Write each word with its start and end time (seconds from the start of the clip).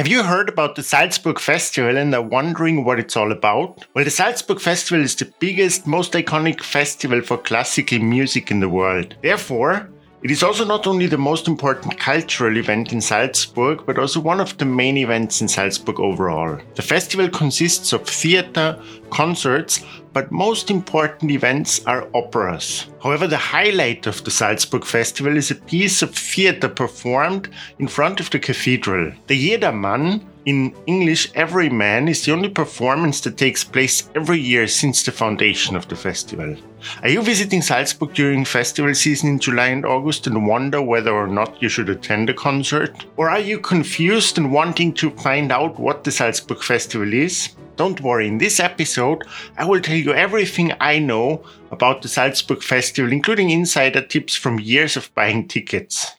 Have 0.00 0.08
you 0.08 0.22
heard 0.22 0.48
about 0.48 0.76
the 0.76 0.82
Salzburg 0.82 1.38
Festival 1.38 1.98
and 1.98 2.14
are 2.14 2.22
wondering 2.22 2.84
what 2.86 2.98
it's 2.98 3.18
all 3.18 3.30
about? 3.30 3.84
Well, 3.92 4.02
the 4.02 4.10
Salzburg 4.10 4.58
Festival 4.58 5.04
is 5.04 5.14
the 5.14 5.30
biggest, 5.40 5.86
most 5.86 6.14
iconic 6.14 6.62
festival 6.62 7.20
for 7.20 7.36
classical 7.36 7.98
music 7.98 8.50
in 8.50 8.60
the 8.60 8.68
world. 8.70 9.14
Therefore, 9.20 9.90
it 10.22 10.30
is 10.30 10.42
also 10.42 10.64
not 10.64 10.86
only 10.86 11.06
the 11.06 11.16
most 11.16 11.48
important 11.48 11.98
cultural 11.98 12.56
event 12.58 12.92
in 12.92 13.00
Salzburg, 13.00 13.84
but 13.86 13.98
also 13.98 14.20
one 14.20 14.38
of 14.38 14.56
the 14.58 14.66
main 14.66 14.98
events 14.98 15.40
in 15.40 15.48
Salzburg 15.48 15.98
overall. 15.98 16.58
The 16.74 16.82
festival 16.82 17.28
consists 17.30 17.94
of 17.94 18.06
theater, 18.06 18.78
concerts, 19.10 19.82
but 20.12 20.30
most 20.30 20.70
important 20.70 21.30
events 21.30 21.84
are 21.86 22.08
operas. 22.14 22.86
However, 23.02 23.26
the 23.26 23.36
highlight 23.36 24.06
of 24.06 24.22
the 24.24 24.30
Salzburg 24.30 24.84
Festival 24.84 25.36
is 25.36 25.50
a 25.50 25.54
piece 25.54 26.02
of 26.02 26.14
theater 26.14 26.68
performed 26.68 27.48
in 27.78 27.88
front 27.88 28.20
of 28.20 28.28
the 28.30 28.38
cathedral. 28.38 29.12
The 29.26 29.50
Jedermann, 29.50 30.22
in 30.46 30.74
English, 30.86 31.30
Every 31.34 31.68
Man 31.68 32.08
is 32.08 32.24
the 32.24 32.32
only 32.32 32.48
performance 32.48 33.20
that 33.20 33.36
takes 33.36 33.62
place 33.62 34.08
every 34.14 34.38
year 34.40 34.66
since 34.66 35.02
the 35.02 35.12
foundation 35.12 35.76
of 35.76 35.88
the 35.88 35.96
festival. 35.96 36.56
Are 37.02 37.08
you 37.08 37.22
visiting 37.22 37.60
Salzburg 37.60 38.14
during 38.14 38.44
festival 38.44 38.94
season 38.94 39.28
in 39.30 39.38
July 39.38 39.66
and 39.66 39.84
August 39.84 40.26
and 40.26 40.46
wonder 40.46 40.80
whether 40.80 41.12
or 41.12 41.26
not 41.26 41.60
you 41.62 41.68
should 41.68 41.90
attend 41.90 42.30
a 42.30 42.34
concert? 42.34 43.04
Or 43.16 43.28
are 43.28 43.38
you 43.38 43.58
confused 43.58 44.38
and 44.38 44.52
wanting 44.52 44.94
to 44.94 45.10
find 45.10 45.52
out 45.52 45.78
what 45.78 46.04
the 46.04 46.10
Salzburg 46.10 46.62
Festival 46.62 47.12
is? 47.12 47.50
Don't 47.76 48.00
worry, 48.00 48.26
in 48.26 48.38
this 48.38 48.60
episode, 48.60 49.24
I 49.56 49.64
will 49.64 49.80
tell 49.80 49.96
you 49.96 50.12
everything 50.12 50.72
I 50.80 50.98
know 50.98 51.44
about 51.70 52.02
the 52.02 52.08
Salzburg 52.08 52.62
Festival, 52.62 53.12
including 53.12 53.50
insider 53.50 54.02
tips 54.02 54.36
from 54.36 54.60
years 54.60 54.96
of 54.96 55.14
buying 55.14 55.48
tickets. 55.48 56.12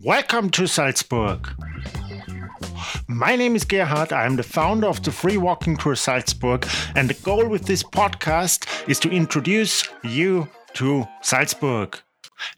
Welcome 0.00 0.50
to 0.50 0.66
Salzburg! 0.66 1.48
My 3.06 3.36
name 3.36 3.56
is 3.56 3.64
Gerhard. 3.64 4.12
I 4.12 4.26
am 4.26 4.36
the 4.36 4.42
founder 4.42 4.86
of 4.86 5.02
the 5.02 5.12
Free 5.12 5.36
Walking 5.36 5.76
Tour 5.76 5.94
Salzburg, 5.94 6.66
and 6.94 7.08
the 7.08 7.14
goal 7.14 7.46
with 7.46 7.66
this 7.66 7.82
podcast 7.82 8.88
is 8.88 8.98
to 9.00 9.10
introduce 9.10 9.88
you 10.02 10.48
to 10.74 11.06
Salzburg. 11.20 11.98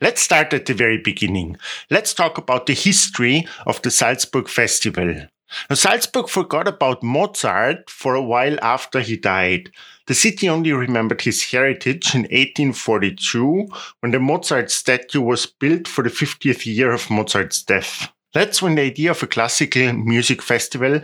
Let's 0.00 0.22
start 0.22 0.52
at 0.52 0.66
the 0.66 0.74
very 0.74 0.98
beginning. 0.98 1.56
Let's 1.90 2.14
talk 2.14 2.38
about 2.38 2.66
the 2.66 2.74
history 2.74 3.46
of 3.66 3.82
the 3.82 3.90
Salzburg 3.90 4.48
Festival. 4.48 5.26
Now, 5.70 5.76
Salzburg 5.76 6.28
forgot 6.28 6.66
about 6.66 7.02
Mozart 7.02 7.88
for 7.90 8.14
a 8.14 8.22
while 8.22 8.58
after 8.62 9.00
he 9.00 9.16
died. 9.16 9.70
The 10.06 10.14
city 10.14 10.48
only 10.48 10.72
remembered 10.72 11.20
his 11.20 11.50
heritage 11.50 12.14
in 12.14 12.22
1842 12.22 13.68
when 14.00 14.12
the 14.12 14.18
Mozart 14.18 14.70
statue 14.70 15.20
was 15.20 15.46
built 15.46 15.86
for 15.86 16.02
the 16.02 16.10
50th 16.10 16.66
year 16.66 16.92
of 16.92 17.10
Mozart's 17.10 17.62
death. 17.62 18.12
That's 18.34 18.60
when 18.60 18.74
the 18.74 18.82
idea 18.82 19.12
of 19.12 19.22
a 19.22 19.28
classical 19.28 19.92
music 19.92 20.42
festival 20.42 21.00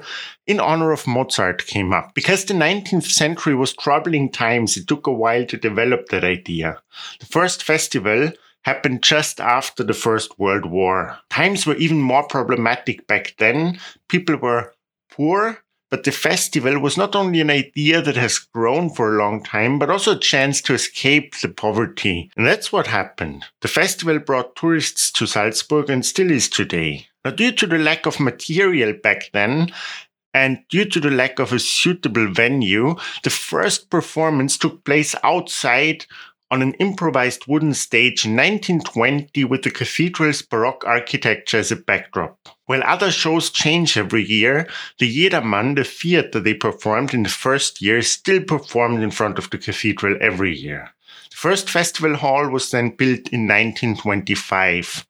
in 0.49 0.59
honor 0.59 0.91
of 0.91 1.07
Mozart 1.07 1.65
came 1.65 1.93
up. 1.93 2.13
Because 2.13 2.45
the 2.45 2.55
19th 2.55 3.05
century 3.05 3.55
was 3.55 3.73
troubling 3.73 4.31
times, 4.31 4.77
it 4.77 4.89
took 4.89 5.07
a 5.07 5.13
while 5.13 5.47
to 5.47 5.57
develop 5.57 6.09
that 6.09 6.25
idea. 6.25 6.83
The 7.21 7.27
first 7.27 7.63
festival 7.63 8.33
happened 8.63 9.03
just 9.03 9.41
after 9.41 9.85
the 9.85 9.95
First 9.95 10.39
World 10.41 10.67
War. 10.67 11.19
Times 11.31 11.67
were 11.67 11.77
even 11.77 12.01
more 12.01 12.25
problematic 12.27 13.07
back 13.07 13.35
then. 13.39 13.79
People 14.09 14.37
were 14.37 14.75
poor, 15.11 15.59
but 15.89 16.05
the 16.05 16.13
festival 16.13 16.79
was 16.79 16.97
not 16.97 17.15
only 17.15 17.41
an 17.41 17.51
idea 17.51 18.03
that 18.03 18.17
has 18.17 18.39
grown 18.39 18.91
for 18.91 19.15
a 19.15 19.19
long 19.19 19.43
time, 19.43 19.79
but 19.79 19.89
also 19.89 20.17
a 20.17 20.21
chance 20.21 20.61
to 20.63 20.75
escape 20.75 21.37
the 21.41 21.49
poverty. 21.49 22.31
And 22.37 22.47
that's 22.47 22.73
what 22.73 22.87
happened. 22.89 23.45
The 23.61 23.69
festival 23.69 24.19
brought 24.19 24.57
tourists 24.57 25.11
to 25.13 25.27
Salzburg 25.27 25.91
and 25.91 26.05
still 26.05 26.31
is 26.31 26.49
today. 26.49 27.07
Now, 27.25 27.33
due 27.33 27.53
to 27.53 27.67
the 27.67 27.79
lack 27.79 28.07
of 28.07 28.19
material 28.19 28.95
back 28.95 29.31
then, 29.33 29.73
and 30.33 30.65
due 30.71 30.87
to 30.87 31.01
the 31.01 31.11
lack 31.11 31.39
of 31.39 31.53
a 31.53 31.59
suitable 31.59 32.33
venue, 32.33 32.97
the 33.25 33.31
first 33.31 33.91
performance 33.91 34.57
took 34.57 34.85
place 34.85 35.15
outside 35.23 36.07
on 36.51 36.63
an 36.63 36.73
improvised 36.75 37.47
wooden 37.47 37.75
stage 37.75 38.25
in 38.25 38.33
1920 38.37 39.45
with 39.45 39.63
the 39.63 39.71
cathedral's 39.71 40.43
Baroque 40.43 40.85
architecture 40.87 41.59
as 41.59 41.71
a 41.71 41.77
backdrop. 41.77 42.39
While 42.67 42.83
other 42.85 43.11
shows 43.11 43.51
change 43.51 43.97
every 43.97 44.25
year, 44.25 44.67
the 44.99 45.07
Jedermann, 45.07 45.77
the 45.77 45.85
theater 45.85 46.41
they 46.41 46.55
performed 46.55 47.13
in 47.13 47.23
the 47.23 47.29
first 47.29 47.83
year, 47.83 48.03
still 48.03 48.43
performed 48.43 49.03
in 49.03 49.11
front 49.11 49.39
of 49.39 49.51
the 49.51 49.59
cathedral 49.59 50.17
every 50.21 50.57
year. 50.57 50.91
The 51.31 51.37
first 51.37 51.71
festival 51.71 52.17
hall 52.17 52.49
was 52.49 52.71
then 52.71 52.91
built 52.91 53.29
in 53.29 53.47
1925 53.47 55.07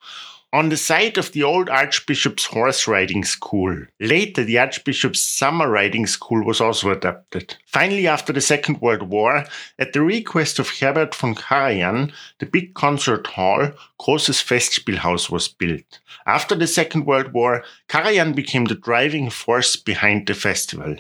on 0.53 0.69
the 0.69 0.77
site 0.77 1.17
of 1.17 1.33
the 1.33 1.43
old 1.43 1.69
Archbishop's 1.69 2.47
horse 2.47 2.89
riding 2.89 3.25
school. 3.25 3.87
Later, 4.01 4.45
the 4.45 4.59
Archbishop's 4.59 5.21
summer 5.21 5.71
riding 5.71 6.07
school 6.07 6.45
was 6.45 6.61
also 6.61 6.91
adapted. 6.91 7.57
Finally, 7.73 8.09
after 8.09 8.33
the 8.33 8.41
Second 8.41 8.81
World 8.81 9.03
War, 9.03 9.45
at 9.79 9.93
the 9.93 10.03
request 10.03 10.59
of 10.59 10.69
Herbert 10.69 11.15
von 11.15 11.37
Karajan, 11.37 12.11
the 12.41 12.47
big 12.47 12.75
concert 12.75 13.29
hall, 13.29 13.71
Großes 14.01 14.43
Festspielhaus, 14.43 15.31
was 15.31 15.47
built. 15.47 16.01
After 16.27 16.57
the 16.57 16.67
Second 16.67 17.07
World 17.07 17.33
War, 17.33 17.63
Karajan 17.89 18.35
became 18.35 18.65
the 18.65 18.75
driving 18.75 19.31
force 19.31 19.77
behind 19.77 20.27
the 20.27 20.35
festival. 20.35 20.97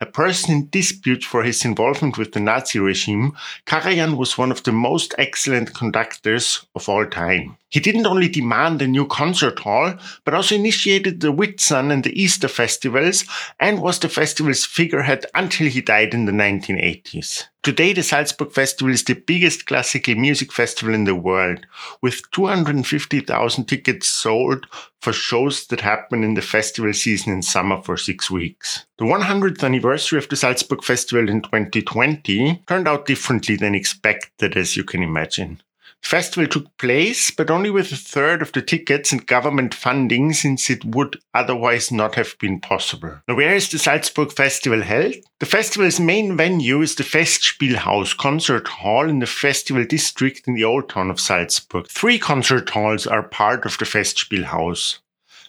A 0.00 0.06
person 0.06 0.54
in 0.54 0.68
dispute 0.70 1.24
for 1.24 1.42
his 1.42 1.62
involvement 1.62 2.16
with 2.16 2.32
the 2.32 2.40
Nazi 2.40 2.78
regime, 2.78 3.36
Karajan 3.66 4.16
was 4.16 4.38
one 4.38 4.50
of 4.50 4.62
the 4.62 4.72
most 4.72 5.14
excellent 5.18 5.74
conductors 5.74 6.64
of 6.74 6.88
all 6.88 7.04
time. 7.04 7.58
He 7.74 7.80
didn't 7.80 8.06
only 8.06 8.28
demand 8.28 8.80
a 8.80 8.86
new 8.86 9.04
concert 9.04 9.58
hall, 9.58 9.94
but 10.24 10.32
also 10.32 10.54
initiated 10.54 11.18
the 11.18 11.32
Whitsun 11.32 11.90
and 11.90 12.04
the 12.04 12.22
Easter 12.22 12.46
festivals 12.46 13.24
and 13.58 13.82
was 13.82 13.98
the 13.98 14.08
festival's 14.08 14.64
figurehead 14.64 15.26
until 15.34 15.68
he 15.68 15.80
died 15.80 16.13
in 16.14 16.24
the 16.24 16.32
1980s. 16.32 17.44
Today, 17.62 17.92
the 17.92 18.02
Salzburg 18.02 18.52
Festival 18.52 18.92
is 18.92 19.04
the 19.04 19.14
biggest 19.14 19.66
classical 19.66 20.14
music 20.14 20.52
festival 20.52 20.94
in 20.94 21.04
the 21.04 21.14
world, 21.14 21.66
with 22.00 22.30
250,000 22.30 23.64
tickets 23.64 24.08
sold 24.08 24.66
for 25.02 25.12
shows 25.12 25.66
that 25.66 25.80
happen 25.80 26.24
in 26.24 26.34
the 26.34 26.42
festival 26.42 26.92
season 26.94 27.32
in 27.32 27.42
summer 27.42 27.82
for 27.82 27.96
six 27.96 28.30
weeks. 28.30 28.86
The 28.98 29.04
100th 29.04 29.62
anniversary 29.62 30.18
of 30.18 30.28
the 30.28 30.36
Salzburg 30.36 30.82
Festival 30.82 31.28
in 31.28 31.42
2020 31.42 32.62
turned 32.66 32.88
out 32.88 33.06
differently 33.06 33.56
than 33.56 33.74
expected, 33.74 34.56
as 34.56 34.76
you 34.76 34.84
can 34.84 35.02
imagine 35.02 35.60
festival 36.06 36.46
took 36.46 36.76
place, 36.78 37.30
but 37.30 37.50
only 37.50 37.70
with 37.70 37.90
a 37.92 37.96
third 37.96 38.42
of 38.42 38.52
the 38.52 38.62
tickets 38.62 39.12
and 39.12 39.26
government 39.26 39.74
funding, 39.74 40.32
since 40.32 40.70
it 40.70 40.84
would 40.84 41.18
otherwise 41.32 41.90
not 41.90 42.14
have 42.14 42.36
been 42.38 42.60
possible. 42.60 43.20
Now, 43.26 43.34
where 43.34 43.54
is 43.54 43.70
the 43.70 43.78
Salzburg 43.78 44.32
Festival 44.32 44.82
held? 44.82 45.14
The 45.40 45.46
festival's 45.46 45.98
main 45.98 46.36
venue 46.36 46.82
is 46.82 46.94
the 46.94 47.02
Festspielhaus 47.02 48.16
concert 48.16 48.68
hall 48.68 49.08
in 49.08 49.18
the 49.18 49.26
festival 49.26 49.84
district 49.84 50.46
in 50.46 50.54
the 50.54 50.64
old 50.64 50.88
town 50.88 51.10
of 51.10 51.20
Salzburg. 51.20 51.88
Three 51.88 52.18
concert 52.18 52.70
halls 52.70 53.06
are 53.06 53.22
part 53.22 53.66
of 53.66 53.78
the 53.78 53.84
Festspielhaus. 53.84 54.98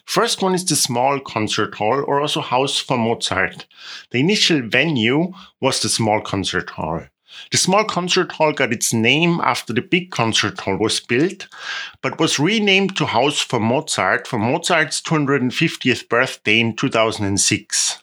First 0.06 0.40
one 0.40 0.54
is 0.54 0.64
the 0.64 0.76
small 0.76 1.18
concert 1.18 1.74
hall 1.74 2.04
or 2.06 2.20
also 2.20 2.40
house 2.40 2.78
for 2.78 2.96
Mozart. 2.96 3.66
The 4.10 4.20
initial 4.20 4.62
venue 4.62 5.32
was 5.60 5.82
the 5.82 5.88
small 5.88 6.20
concert 6.20 6.70
hall. 6.70 7.02
The 7.50 7.58
small 7.58 7.84
concert 7.84 8.32
hall 8.32 8.52
got 8.52 8.72
its 8.72 8.92
name 8.92 9.40
after 9.42 9.72
the 9.72 9.82
big 9.82 10.10
concert 10.10 10.60
hall 10.60 10.76
was 10.76 11.00
built, 11.00 11.48
but 12.02 12.18
was 12.18 12.38
renamed 12.38 12.96
to 12.96 13.06
House 13.06 13.40
for 13.40 13.60
Mozart 13.60 14.26
for 14.26 14.38
Mozart's 14.38 15.00
250th 15.00 16.08
birthday 16.08 16.60
in 16.60 16.76
2006. 16.76 18.02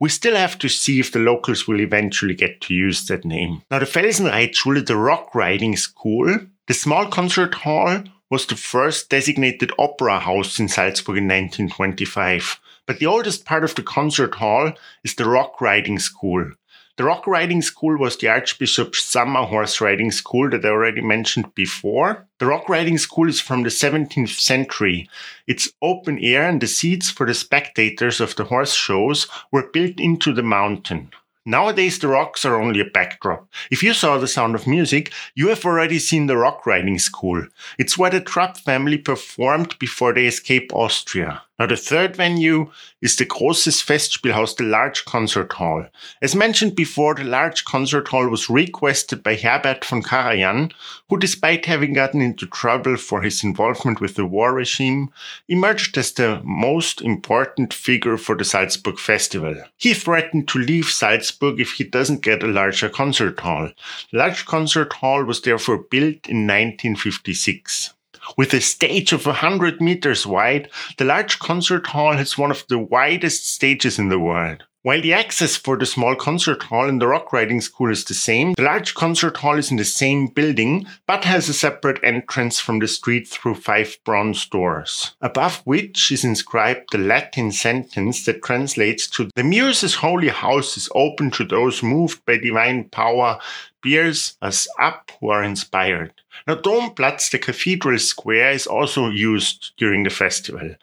We 0.00 0.08
still 0.08 0.36
have 0.36 0.58
to 0.58 0.68
see 0.68 1.00
if 1.00 1.12
the 1.12 1.18
locals 1.18 1.68
will 1.68 1.80
eventually 1.80 2.34
get 2.34 2.60
to 2.62 2.74
use 2.74 3.06
that 3.06 3.24
name. 3.24 3.62
Now, 3.70 3.78
the 3.78 3.86
Felsenreitschule, 3.86 4.86
the 4.86 4.96
rock 4.96 5.34
riding 5.34 5.76
school, 5.76 6.38
the 6.66 6.74
small 6.74 7.06
concert 7.06 7.54
hall 7.54 8.02
was 8.30 8.46
the 8.46 8.56
first 8.56 9.08
designated 9.08 9.72
opera 9.78 10.20
house 10.20 10.58
in 10.58 10.68
Salzburg 10.68 11.16
in 11.16 11.24
1925. 11.24 12.60
But 12.86 12.98
the 12.98 13.06
oldest 13.06 13.44
part 13.44 13.64
of 13.64 13.74
the 13.74 13.82
concert 13.82 14.34
hall 14.34 14.72
is 15.04 15.14
the 15.14 15.28
rock 15.28 15.60
riding 15.60 15.98
school. 15.98 16.52
The 16.98 17.04
rock 17.04 17.28
riding 17.28 17.62
school 17.62 17.96
was 17.96 18.16
the 18.16 18.26
Archbishop's 18.26 19.04
summer 19.04 19.44
horse 19.44 19.80
riding 19.80 20.10
school 20.10 20.50
that 20.50 20.64
I 20.64 20.68
already 20.70 21.00
mentioned 21.00 21.54
before. 21.54 22.26
The 22.40 22.46
rock 22.46 22.68
riding 22.68 22.98
school 22.98 23.28
is 23.28 23.40
from 23.40 23.62
the 23.62 23.68
17th 23.68 24.40
century. 24.40 25.08
It's 25.46 25.70
open 25.80 26.18
air 26.18 26.48
and 26.48 26.60
the 26.60 26.66
seats 26.66 27.08
for 27.08 27.24
the 27.24 27.34
spectators 27.34 28.20
of 28.20 28.34
the 28.34 28.42
horse 28.42 28.74
shows 28.74 29.28
were 29.52 29.70
built 29.70 30.00
into 30.00 30.32
the 30.32 30.42
mountain. 30.42 31.12
Nowadays, 31.46 32.00
the 32.00 32.08
rocks 32.08 32.44
are 32.44 32.60
only 32.60 32.80
a 32.80 32.84
backdrop. 32.84 33.48
If 33.70 33.80
you 33.80 33.94
saw 33.94 34.18
the 34.18 34.26
sound 34.26 34.56
of 34.56 34.66
music, 34.66 35.12
you 35.36 35.50
have 35.50 35.64
already 35.64 36.00
seen 36.00 36.26
the 36.26 36.36
rock 36.36 36.66
riding 36.66 36.98
school. 36.98 37.46
It's 37.78 37.96
where 37.96 38.10
the 38.10 38.20
Trapp 38.20 38.56
family 38.56 38.98
performed 38.98 39.78
before 39.78 40.12
they 40.12 40.26
escaped 40.26 40.72
Austria. 40.72 41.42
Now, 41.58 41.66
the 41.66 41.76
third 41.76 42.14
venue 42.14 42.70
is 43.02 43.16
the 43.16 43.26
Großes 43.26 43.82
Festspielhaus, 43.82 44.56
the 44.56 44.62
large 44.62 45.04
concert 45.04 45.52
hall. 45.54 45.86
As 46.22 46.36
mentioned 46.36 46.76
before, 46.76 47.16
the 47.16 47.24
large 47.24 47.64
concert 47.64 48.06
hall 48.06 48.28
was 48.28 48.48
requested 48.48 49.24
by 49.24 49.34
Herbert 49.34 49.84
von 49.84 50.02
Karajan, 50.04 50.72
who, 51.08 51.18
despite 51.18 51.66
having 51.66 51.94
gotten 51.94 52.20
into 52.20 52.46
trouble 52.46 52.96
for 52.96 53.22
his 53.22 53.42
involvement 53.42 54.00
with 54.00 54.14
the 54.14 54.24
war 54.24 54.54
regime, 54.54 55.10
emerged 55.48 55.98
as 55.98 56.12
the 56.12 56.40
most 56.44 57.00
important 57.02 57.74
figure 57.74 58.16
for 58.16 58.36
the 58.36 58.44
Salzburg 58.44 59.00
Festival. 59.00 59.56
He 59.76 59.94
threatened 59.94 60.46
to 60.48 60.60
leave 60.60 60.86
Salzburg 60.86 61.58
if 61.58 61.72
he 61.72 61.82
doesn't 61.82 62.22
get 62.22 62.44
a 62.44 62.46
larger 62.46 62.88
concert 62.88 63.40
hall. 63.40 63.72
The 64.12 64.18
large 64.18 64.46
concert 64.46 64.92
hall 64.92 65.24
was 65.24 65.40
therefore 65.40 65.78
built 65.78 66.28
in 66.28 66.46
1956. 66.46 67.94
With 68.36 68.52
a 68.54 68.60
stage 68.60 69.12
of 69.12 69.26
100 69.26 69.80
meters 69.80 70.26
wide, 70.26 70.70
the 70.96 71.04
large 71.04 71.38
concert 71.38 71.86
hall 71.86 72.12
has 72.12 72.36
one 72.36 72.50
of 72.50 72.64
the 72.68 72.78
widest 72.78 73.48
stages 73.48 73.98
in 73.98 74.08
the 74.08 74.18
world. 74.18 74.64
While 74.82 75.02
the 75.02 75.12
access 75.12 75.56
for 75.56 75.76
the 75.76 75.84
small 75.84 76.14
concert 76.14 76.62
hall 76.62 76.88
and 76.88 77.02
the 77.02 77.08
rock 77.08 77.32
riding 77.32 77.60
school 77.60 77.90
is 77.90 78.04
the 78.04 78.14
same, 78.14 78.54
the 78.54 78.62
large 78.62 78.94
concert 78.94 79.36
hall 79.36 79.58
is 79.58 79.72
in 79.72 79.76
the 79.76 79.84
same 79.84 80.28
building 80.28 80.86
but 81.06 81.24
has 81.24 81.48
a 81.48 81.52
separate 81.52 81.98
entrance 82.04 82.60
from 82.60 82.78
the 82.78 82.86
street 82.86 83.26
through 83.26 83.56
five 83.56 83.98
bronze 84.04 84.46
doors, 84.46 85.16
above 85.20 85.62
which 85.64 86.12
is 86.12 86.24
inscribed 86.24 86.86
the 86.92 86.98
Latin 86.98 87.50
sentence 87.50 88.24
that 88.24 88.42
translates 88.42 89.08
to 89.10 89.28
The 89.34 89.42
Muse's 89.42 89.96
holy 89.96 90.28
house 90.28 90.76
is 90.76 90.88
open 90.94 91.32
to 91.32 91.44
those 91.44 91.82
moved 91.82 92.24
by 92.24 92.38
divine 92.38 92.88
power, 92.88 93.40
bears 93.82 94.36
us 94.42 94.68
up 94.80 95.10
who 95.20 95.28
are 95.28 95.42
inspired. 95.42 96.12
Now, 96.46 96.56
Domplatz, 96.56 97.30
the 97.30 97.38
cathedral 97.38 97.98
square, 97.98 98.50
is 98.50 98.66
also 98.66 99.08
used 99.08 99.72
during 99.76 100.04
the 100.04 100.10
festival. 100.10 100.74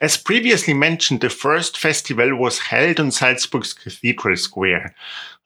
As 0.00 0.16
previously 0.16 0.74
mentioned, 0.74 1.20
the 1.20 1.30
first 1.30 1.78
festival 1.78 2.34
was 2.36 2.58
held 2.58 2.98
on 2.98 3.10
Salzburg's 3.10 3.72
Cathedral 3.72 4.36
Square. 4.36 4.94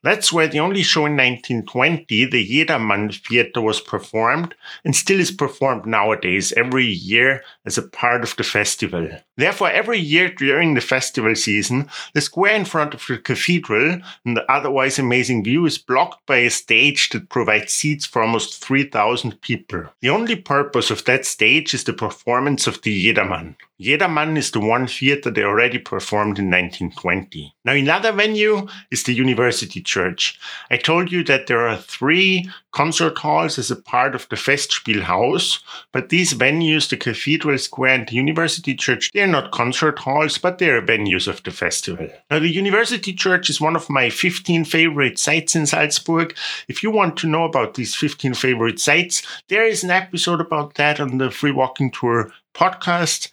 That's 0.06 0.32
where 0.32 0.46
the 0.46 0.60
only 0.60 0.84
show 0.84 1.00
in 1.06 1.16
1920, 1.16 2.26
the 2.26 2.48
Jedermann 2.48 3.12
Theater, 3.26 3.60
was 3.60 3.80
performed 3.80 4.54
and 4.84 4.94
still 4.94 5.18
is 5.18 5.32
performed 5.32 5.84
nowadays 5.84 6.52
every 6.52 6.86
year 6.86 7.42
as 7.64 7.76
a 7.76 7.82
part 7.82 8.22
of 8.22 8.36
the 8.36 8.44
festival. 8.44 9.08
Therefore, 9.36 9.68
every 9.68 9.98
year 9.98 10.28
during 10.28 10.74
the 10.74 10.80
festival 10.80 11.34
season, 11.34 11.90
the 12.14 12.20
square 12.20 12.54
in 12.54 12.64
front 12.64 12.94
of 12.94 13.04
the 13.08 13.18
cathedral 13.18 14.00
and 14.24 14.36
the 14.36 14.48
otherwise 14.48 15.00
amazing 15.00 15.42
view 15.42 15.66
is 15.66 15.76
blocked 15.76 16.24
by 16.24 16.36
a 16.36 16.50
stage 16.50 17.08
that 17.08 17.28
provides 17.28 17.72
seats 17.72 18.06
for 18.06 18.22
almost 18.22 18.64
3,000 18.64 19.40
people. 19.40 19.86
The 20.02 20.10
only 20.10 20.36
purpose 20.36 20.92
of 20.92 21.04
that 21.06 21.26
stage 21.26 21.74
is 21.74 21.82
the 21.82 21.92
performance 21.92 22.68
of 22.68 22.80
the 22.82 23.12
Jedermann. 23.12 23.56
Jedermann 23.80 24.38
is 24.38 24.52
the 24.52 24.60
one 24.60 24.86
theater 24.86 25.30
they 25.30 25.42
already 25.42 25.78
performed 25.78 26.38
in 26.38 26.46
1920. 26.46 27.54
Now, 27.64 27.72
another 27.72 28.10
venue 28.10 28.66
is 28.90 29.02
the 29.02 29.12
University 29.12 29.82
Church. 29.82 30.38
I 30.70 30.78
told 30.78 31.12
you 31.12 31.22
that 31.24 31.46
there 31.46 31.68
are 31.68 31.76
three 31.76 32.50
concert 32.72 33.18
halls 33.18 33.58
as 33.58 33.70
a 33.70 33.76
part 33.76 34.14
of 34.14 34.26
the 34.30 34.36
Festspielhaus, 34.36 35.62
but 35.92 36.08
these 36.08 36.32
venues, 36.32 36.88
the 36.88 36.96
Cathedral 36.96 37.58
Square 37.58 37.94
and 37.94 38.08
the 38.08 38.14
University 38.14 38.74
Church, 38.74 39.10
they're 39.12 39.26
not 39.26 39.52
concert 39.52 39.98
halls, 39.98 40.38
but 40.38 40.58
they're 40.58 40.80
venues 40.80 41.28
of 41.28 41.42
the 41.42 41.50
festival. 41.50 42.08
Now, 42.30 42.38
the 42.38 42.48
University 42.48 43.12
Church 43.12 43.50
is 43.50 43.60
one 43.60 43.76
of 43.76 43.90
my 43.90 44.08
15 44.08 44.64
favorite 44.64 45.18
sites 45.18 45.54
in 45.54 45.66
Salzburg. 45.66 46.34
If 46.68 46.82
you 46.82 46.90
want 46.90 47.18
to 47.18 47.26
know 47.26 47.44
about 47.44 47.74
these 47.74 47.94
15 47.94 48.32
favorite 48.34 48.80
sites, 48.80 49.22
there 49.48 49.66
is 49.66 49.84
an 49.84 49.90
episode 49.90 50.40
about 50.40 50.74
that 50.74 50.98
on 50.98 51.18
the 51.18 51.30
Free 51.30 51.52
Walking 51.52 51.90
Tour 51.90 52.32
podcast. 52.54 53.30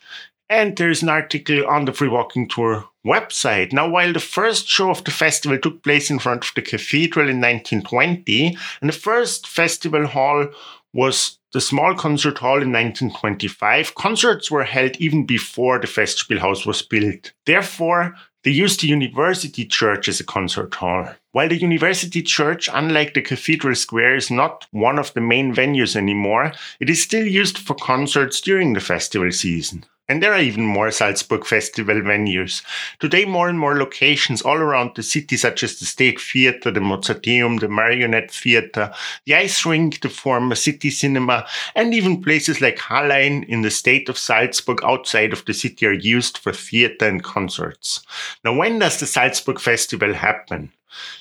And 0.50 0.76
there's 0.76 1.02
an 1.02 1.10
article 1.10 1.66
on 1.68 1.86
the 1.86 1.94
Free 1.94 2.10
Walking 2.10 2.48
Tour 2.48 2.86
website. 3.06 3.74
Now, 3.74 3.90
while 3.90 4.14
the 4.14 4.20
first 4.20 4.68
show 4.68 4.90
of 4.90 5.04
the 5.04 5.12
festival 5.12 5.58
took 5.58 5.84
place 5.84 6.10
in 6.10 6.20
front 6.20 6.46
of 6.46 6.52
the 6.56 6.62
cathedral 6.62 7.30
in 7.30 7.42
1920, 7.42 8.58
and 8.82 8.90
the 8.90 8.94
first 8.94 9.48
festival 9.48 10.08
hall 10.08 10.48
was 10.94 11.40
the 11.54 11.62
small 11.62 11.96
concert 11.96 12.38
hall 12.38 12.62
in 12.62 12.72
1925, 12.72 13.96
concerts 13.96 14.52
were 14.52 14.64
held 14.64 14.96
even 14.98 15.26
before 15.26 15.80
the 15.80 15.88
Festspielhaus 15.88 16.66
was 16.66 16.82
built. 16.82 17.32
Therefore, 17.46 18.16
they 18.44 18.52
used 18.52 18.82
the 18.82 18.88
University 18.88 19.66
Church 19.66 20.08
as 20.08 20.20
a 20.20 20.26
concert 20.26 20.74
hall. 20.76 21.10
While 21.32 21.50
the 21.50 21.58
University 21.58 22.22
Church, 22.22 22.70
unlike 22.72 23.14
the 23.14 23.22
Cathedral 23.22 23.76
Square, 23.76 24.18
is 24.18 24.30
not 24.30 24.68
one 24.72 25.00
of 25.00 25.14
the 25.14 25.22
main 25.22 25.56
venues 25.56 25.96
anymore, 25.96 26.54
it 26.80 26.90
is 26.90 27.02
still 27.02 27.26
used 27.26 27.58
for 27.58 27.74
concerts 27.76 28.42
during 28.42 28.74
the 28.74 28.82
festival 28.82 29.32
season. 29.32 29.86
And 30.10 30.22
there 30.22 30.34
are 30.34 30.42
even 30.42 30.66
more 30.66 30.92
Salzburg 30.92 31.46
festival 31.46 31.96
venues. 31.96 32.62
Today, 33.00 33.24
more 33.24 33.48
and 33.48 33.58
more 33.58 33.78
locations 33.78 34.42
all 34.42 34.58
around 34.58 34.92
the 34.96 35.04
city, 35.04 35.38
such 35.38 35.64
as 35.64 35.80
the 35.80 35.86
State 35.86 36.20
Theatre, 36.20 36.72
the 36.72 36.82
Mozarteum, 36.82 37.62
the 37.62 37.70
Marionette 37.70 38.30
Theatre, 38.30 38.94
the 39.26 39.36
Ice 39.36 39.66
Rink, 39.66 40.02
the 40.02 40.10
former 40.10 40.56
City 40.56 40.90
Cinema, 40.90 41.48
and 41.74 41.94
even 41.94 42.22
places 42.22 42.60
like 42.60 42.78
Hallein 42.80 43.46
in 43.48 43.62
the 43.62 43.72
state 43.72 44.10
of 44.10 44.18
Salzburg 44.18 44.84
outside 44.84 45.32
of 45.32 45.46
the 45.46 45.54
city 45.54 45.86
are 45.86 45.94
used 45.94 46.38
for 46.38 46.52
theatre 46.52 47.08
and 47.08 47.24
concerts. 47.24 48.02
Now, 48.44 48.56
when 48.56 48.80
does 48.80 49.00
the 49.00 49.06
Salzburg 49.06 49.60
Festival 49.60 50.14
happen? 50.14 50.74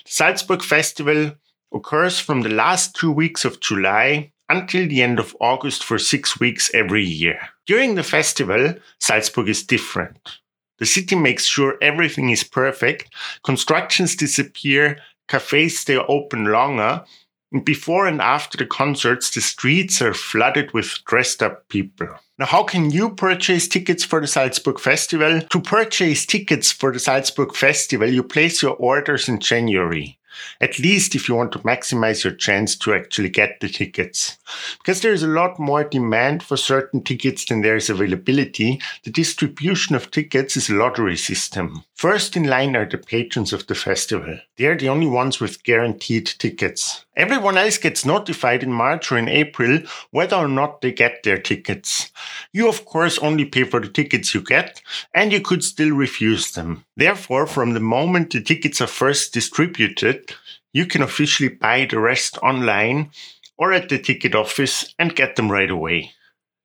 The 0.05 0.11
Salzburg 0.11 0.63
Festival 0.63 1.33
occurs 1.73 2.19
from 2.19 2.43
the 2.43 2.49
last 2.49 2.97
two 2.97 3.13
weeks 3.13 3.45
of 3.45 3.61
July 3.61 4.32
until 4.49 4.89
the 4.89 5.03
end 5.03 5.19
of 5.19 5.37
August 5.41 5.85
for 5.85 5.99
six 5.99 6.39
weeks 6.39 6.71
every 6.75 7.05
year. 7.05 7.39
During 7.67 7.95
the 7.95 8.03
festival, 8.03 8.75
Salzburg 8.99 9.49
is 9.49 9.63
different. 9.63 10.39
The 10.79 10.87
city 10.87 11.15
makes 11.15 11.45
sure 11.45 11.79
everything 11.81 12.31
is 12.31 12.43
perfect, 12.45 13.15
constructions 13.45 14.17
disappear, 14.17 14.99
cafes 15.29 15.79
stay 15.79 15.97
open 15.97 16.47
longer, 16.47 17.05
and 17.53 17.65
before 17.65 18.07
and 18.07 18.21
after 18.21 18.57
the 18.57 18.67
concerts, 18.67 19.31
the 19.31 19.43
streets 19.43 20.01
are 20.01 20.15
flooded 20.15 20.73
with 20.73 20.99
dressed 21.05 21.43
up 21.43 21.69
people. 21.69 22.09
Now, 22.39 22.47
how 22.47 22.65
can 22.65 22.91
you 22.91 23.15
purchase 23.15 23.69
tickets 23.69 24.05
for 24.05 24.21
the 24.21 24.27
Salzburg 24.27 24.81
Festival? 24.81 25.43
To 25.43 25.61
purchase 25.61 26.25
tickets 26.25 26.73
for 26.73 26.93
the 26.93 26.99
Salzburg 26.99 27.55
Festival, 27.55 28.09
you 28.09 28.23
place 28.23 28.63
your 28.63 28.75
orders 28.77 29.29
in 29.29 29.39
January 29.39 30.19
at 30.61 30.79
least 30.79 31.15
if 31.15 31.29
you 31.29 31.35
want 31.35 31.53
to 31.53 31.59
maximize 31.61 32.25
your 32.25 32.33
chance 32.33 32.77
to 32.77 32.95
actually 32.95 33.31
get 33.31 33.61
the 33.61 33.69
tickets. 33.69 34.39
Because 34.79 35.01
there's 35.01 35.23
a 35.23 35.29
lot 35.29 35.59
more 35.59 35.85
demand 35.85 36.43
for 36.43 36.57
certain 36.57 37.03
tickets 37.03 37.45
than 37.47 37.63
there 37.63 37.77
is 37.77 37.91
availability, 37.91 38.81
the 39.05 39.11
distribution 39.11 39.95
of 39.95 40.11
tickets 40.11 40.57
is 40.57 40.69
a 40.69 40.75
lottery 40.75 41.17
system. 41.17 41.85
First 41.95 42.37
in 42.37 42.45
line 42.45 42.75
are 42.75 42.89
the 42.89 42.99
patrons 42.99 43.53
of 43.53 43.67
the 43.67 43.75
festival. 43.75 44.39
They're 44.57 44.77
the 44.77 44.89
only 44.89 45.07
ones 45.07 45.41
with 45.41 45.63
guaranteed 45.63 46.27
tickets. 46.27 47.05
Everyone 47.15 47.59
else 47.59 47.77
gets 47.77 48.07
notified 48.07 48.63
in 48.63 48.73
March 48.73 49.13
or 49.13 49.19
in 49.19 49.29
April 49.29 49.81
whether 50.13 50.37
or 50.37 50.49
not 50.49 50.81
they 50.81 50.93
get 50.93 51.23
their 51.23 51.37
tickets. 51.37 52.11
You, 52.53 52.69
of 52.69 52.87
course, 52.87 53.19
only 53.19 53.45
pay 53.45 53.65
for 53.65 53.81
the 53.81 53.89
tickets 53.89 54.35
you 54.35 54.41
get, 54.41 54.81
and 55.15 55.31
you 55.31 55.43
could 55.43 55.63
still 55.63 55.91
refuse 55.91 56.53
them. 56.53 56.87
Therefore, 56.97 57.47
from 57.47 57.75
the 57.75 57.81
moment 57.81 58.33
the 58.33 58.41
tickets 58.41 58.81
are 58.81 58.87
first 58.87 59.35
distributed, 59.35 60.35
you 60.73 60.87
can 60.87 61.03
officially 61.03 61.51
buy 61.51 61.85
the 61.85 61.99
rest 61.99 62.39
online 62.39 63.11
or 63.59 63.75
at 63.75 63.91
the 63.91 63.99
ticket 63.99 64.35
office 64.35 64.95
and 64.99 65.15
get 65.15 65.37
them 65.37 65.53
right 65.53 65.71
away. 65.71 66.13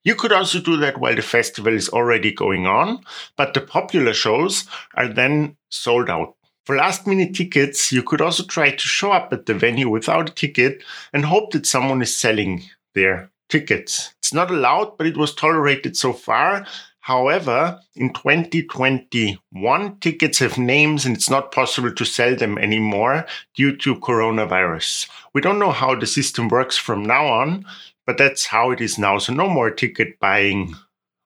You 0.02 0.14
could 0.14 0.32
also 0.32 0.60
do 0.60 0.78
that 0.78 0.98
while 0.98 1.14
the 1.14 1.20
festival 1.20 1.74
is 1.74 1.90
already 1.90 2.32
going 2.32 2.66
on, 2.66 3.04
but 3.36 3.52
the 3.52 3.60
popular 3.60 4.14
shows 4.14 4.64
are 4.94 5.08
then 5.08 5.58
sold 5.68 6.08
out. 6.08 6.37
For 6.68 6.76
last 6.76 7.06
minute 7.06 7.34
tickets, 7.34 7.90
you 7.92 8.02
could 8.02 8.20
also 8.20 8.44
try 8.44 8.72
to 8.72 8.78
show 8.78 9.10
up 9.10 9.32
at 9.32 9.46
the 9.46 9.54
venue 9.54 9.88
without 9.88 10.28
a 10.28 10.34
ticket 10.34 10.84
and 11.14 11.24
hope 11.24 11.52
that 11.52 11.64
someone 11.64 12.02
is 12.02 12.14
selling 12.14 12.62
their 12.94 13.30
tickets. 13.48 14.12
It's 14.18 14.34
not 14.34 14.50
allowed, 14.50 14.98
but 14.98 15.06
it 15.06 15.16
was 15.16 15.34
tolerated 15.34 15.96
so 15.96 16.12
far. 16.12 16.66
However, 17.00 17.80
in 17.96 18.12
2021, 18.12 19.96
tickets 20.00 20.40
have 20.40 20.58
names 20.58 21.06
and 21.06 21.16
it's 21.16 21.30
not 21.30 21.52
possible 21.52 21.90
to 21.90 22.04
sell 22.04 22.36
them 22.36 22.58
anymore 22.58 23.24
due 23.54 23.74
to 23.78 23.94
coronavirus. 23.94 25.08
We 25.32 25.40
don't 25.40 25.58
know 25.58 25.72
how 25.72 25.94
the 25.94 26.06
system 26.06 26.48
works 26.48 26.76
from 26.76 27.02
now 27.02 27.28
on, 27.28 27.64
but 28.06 28.18
that's 28.18 28.44
how 28.44 28.72
it 28.72 28.82
is 28.82 28.98
now. 28.98 29.16
So, 29.16 29.32
no 29.32 29.48
more 29.48 29.70
ticket 29.70 30.20
buying 30.20 30.74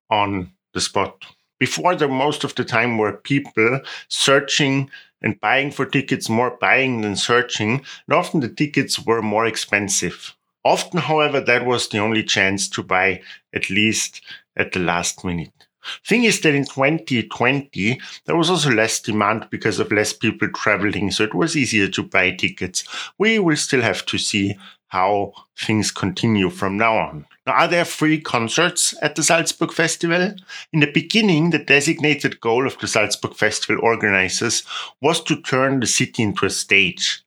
on 0.08 0.52
the 0.72 0.80
spot. 0.80 1.24
Before, 1.62 1.94
there 1.94 2.08
most 2.08 2.42
of 2.42 2.56
the 2.56 2.64
time 2.64 2.98
were 2.98 3.12
people 3.12 3.82
searching 4.08 4.90
and 5.22 5.40
buying 5.40 5.70
for 5.70 5.86
tickets 5.86 6.28
more 6.28 6.58
buying 6.60 7.02
than 7.02 7.14
searching, 7.14 7.84
and 8.08 8.14
often 8.16 8.40
the 8.40 8.48
tickets 8.48 8.98
were 8.98 9.22
more 9.22 9.46
expensive. 9.46 10.34
Often, 10.64 11.02
however, 11.02 11.40
that 11.40 11.64
was 11.64 11.86
the 11.86 11.98
only 11.98 12.24
chance 12.24 12.68
to 12.70 12.82
buy 12.82 13.22
at 13.54 13.70
least 13.70 14.22
at 14.56 14.72
the 14.72 14.80
last 14.80 15.24
minute. 15.24 15.68
Thing 16.04 16.24
is 16.24 16.40
that 16.40 16.52
in 16.52 16.64
2020, 16.64 18.00
there 18.24 18.36
was 18.36 18.50
also 18.50 18.70
less 18.70 18.98
demand 18.98 19.46
because 19.48 19.78
of 19.78 19.92
less 19.92 20.12
people 20.12 20.48
traveling, 20.48 21.12
so 21.12 21.22
it 21.22 21.32
was 21.32 21.56
easier 21.56 21.86
to 21.86 22.02
buy 22.02 22.32
tickets. 22.32 22.82
We 23.18 23.38
will 23.38 23.54
still 23.54 23.82
have 23.82 24.04
to 24.06 24.18
see 24.18 24.56
how 24.88 25.32
things 25.56 25.92
continue 25.92 26.50
from 26.50 26.76
now 26.76 26.96
on. 26.96 27.26
Now, 27.44 27.54
are 27.54 27.68
there 27.68 27.84
free 27.84 28.20
concerts 28.20 28.94
at 29.02 29.16
the 29.16 29.22
Salzburg 29.24 29.72
Festival? 29.72 30.36
In 30.72 30.78
the 30.78 30.86
beginning, 30.86 31.50
the 31.50 31.58
designated 31.58 32.40
goal 32.40 32.68
of 32.68 32.78
the 32.78 32.86
Salzburg 32.86 33.34
Festival 33.34 33.82
organizers 33.82 34.62
was 35.00 35.20
to 35.24 35.40
turn 35.42 35.80
the 35.80 35.88
city 35.88 36.22
into 36.22 36.46
a 36.46 36.50
stage, 36.50 37.24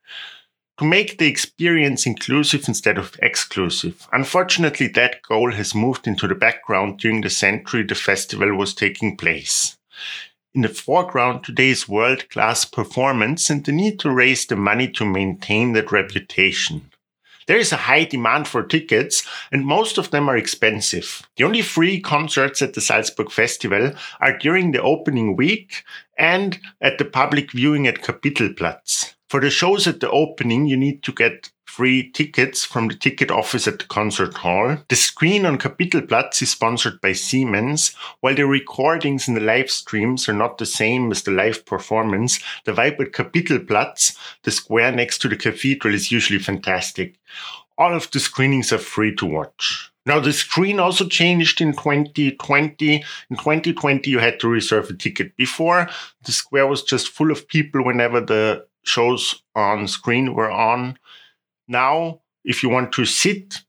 to 0.77 0.86
make 0.86 1.17
the 1.17 1.27
experience 1.27 2.05
inclusive 2.05 2.65
instead 2.69 2.98
of 2.98 3.19
exclusive. 3.22 4.07
Unfortunately, 4.13 4.88
that 4.88 5.22
goal 5.22 5.51
has 5.51 5.75
moved 5.75 6.07
into 6.07 6.29
the 6.29 6.36
background 6.36 7.00
during 7.00 7.19
the 7.19 7.29
century 7.29 7.84
the 7.84 7.95
festival 7.95 8.55
was 8.55 8.74
taking 8.74 9.17
place. 9.17 9.77
In 10.53 10.62
the 10.62 10.69
foreground 10.69 11.43
today's 11.43 11.89
world 11.89 12.29
class 12.29 12.63
performance 12.63 13.50
and 13.50 13.65
the 13.65 13.74
need 13.74 14.00
to 14.00 14.10
raise 14.10 14.45
the 14.45 14.55
money 14.55 14.88
to 14.91 15.03
maintain 15.03 15.74
that 15.74 15.91
reputation. 15.91 16.89
There 17.47 17.57
is 17.57 17.71
a 17.71 17.77
high 17.77 18.05
demand 18.05 18.47
for 18.47 18.63
tickets, 18.63 19.27
and 19.51 19.65
most 19.65 19.97
of 19.97 20.11
them 20.11 20.27
are 20.27 20.37
expensive. 20.37 21.27
The 21.37 21.43
only 21.43 21.61
free 21.61 21.99
concerts 21.99 22.61
at 22.61 22.73
the 22.73 22.81
Salzburg 22.81 23.31
Festival 23.31 23.91
are 24.19 24.37
during 24.37 24.71
the 24.71 24.81
opening 24.81 25.35
week 25.35 25.83
and 26.17 26.59
at 26.81 26.97
the 26.97 27.05
public 27.05 27.51
viewing 27.51 27.87
at 27.87 28.01
Kapitelplatz. 28.01 29.13
For 29.29 29.41
the 29.41 29.49
shows 29.49 29.87
at 29.87 29.99
the 29.99 30.09
opening, 30.09 30.65
you 30.65 30.77
need 30.77 31.03
to 31.03 31.11
get 31.11 31.51
free 31.65 32.10
tickets 32.12 32.63
from 32.63 32.88
the 32.88 32.95
ticket 32.95 33.29
office 33.29 33.67
at 33.67 33.79
the 33.79 33.86
concert 33.86 34.34
hall. 34.36 34.77
The 34.88 34.95
screen 34.95 35.45
on 35.45 35.57
Kapitelplatz 35.57 36.41
is 36.41 36.51
sponsored 36.51 37.01
by 37.01 37.13
Siemens. 37.13 37.93
While 38.22 38.36
the 38.36 38.45
recordings 38.45 39.27
and 39.27 39.36
the 39.36 39.41
live 39.41 39.69
streams 39.69 40.29
are 40.29 40.34
not 40.34 40.57
the 40.57 40.65
same 40.65 41.12
as 41.12 41.24
the 41.24 41.31
live 41.31 41.65
performance, 41.65 42.39
the 42.65 42.72
vibe 42.72 43.00
at 43.00 43.12
Kapitelplatz, 43.12 44.17
the 44.43 44.51
square 44.51 44.91
next 44.91 45.19
to 45.19 45.27
the 45.27 45.36
cathedral, 45.36 45.93
is 45.93 46.12
usually 46.12 46.39
fantastic. 46.39 47.19
All 47.77 47.93
of 47.93 48.10
the 48.12 48.19
screenings 48.19 48.72
are 48.72 48.77
free 48.77 49.13
to 49.15 49.25
watch. 49.25 49.91
Now, 50.05 50.19
the 50.19 50.34
screen 50.34 50.79
also 50.79 51.07
changed 51.07 51.62
in 51.62 51.74
2020. 51.74 52.95
In 52.95 53.38
2020, 53.38 54.10
you 54.10 54.19
had 54.19 54.39
to 54.39 54.48
reserve 54.48 54.89
a 54.89 54.93
ticket 54.93 55.36
before. 55.36 55.89
The 56.24 56.31
square 56.31 56.67
was 56.67 56.84
just 56.84 57.10
full 57.10 57.31
of 57.31 57.48
people 57.48 57.84
whenever 57.84 58.22
the 58.22 58.67
shows 58.84 59.41
on 59.55 59.88
screen 59.88 60.36
were 60.36 60.51
on. 60.51 61.00
Now, 61.67 62.22
if 62.43 62.63
you 62.63 62.69
want 62.69 62.91
to 62.93 63.05
sit, 63.05 63.62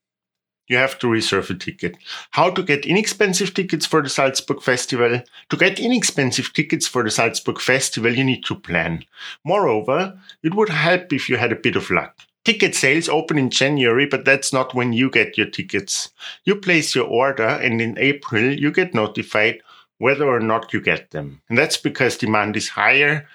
you 0.68 0.76
have 0.76 0.98
to 0.98 1.08
reserve 1.08 1.50
a 1.50 1.54
ticket. 1.54 1.96
How 2.32 2.50
to 2.50 2.62
get 2.62 2.86
inexpensive 2.86 3.54
tickets 3.54 3.86
for 3.86 4.02
the 4.02 4.08
Salzburg 4.08 4.62
Festival? 4.62 5.22
To 5.50 5.56
get 5.56 5.78
inexpensive 5.78 6.52
tickets 6.52 6.86
for 6.86 7.04
the 7.04 7.10
Salzburg 7.10 7.60
Festival, 7.60 8.12
you 8.12 8.24
need 8.24 8.44
to 8.46 8.56
plan. 8.56 9.04
Moreover, 9.44 10.18
it 10.42 10.54
would 10.54 10.70
help 10.70 11.12
if 11.12 11.28
you 11.28 11.36
had 11.36 11.52
a 11.52 11.56
bit 11.56 11.76
of 11.76 11.90
luck. 11.90 12.18
Ticket 12.44 12.74
sales 12.74 13.08
open 13.08 13.38
in 13.38 13.50
January, 13.50 14.06
but 14.06 14.24
that's 14.24 14.52
not 14.52 14.74
when 14.74 14.92
you 14.92 15.10
get 15.10 15.36
your 15.36 15.48
tickets. 15.48 16.10
You 16.44 16.56
place 16.56 16.94
your 16.94 17.06
order, 17.06 17.46
and 17.46 17.80
in 17.80 17.98
April, 17.98 18.52
you 18.52 18.70
get 18.70 18.94
notified 18.94 19.60
whether 19.98 20.28
or 20.28 20.40
not 20.40 20.72
you 20.72 20.80
get 20.80 21.10
them. 21.10 21.42
And 21.48 21.56
that's 21.56 21.76
because 21.76 22.16
demand 22.16 22.56
is 22.56 22.68
higher 22.68 23.26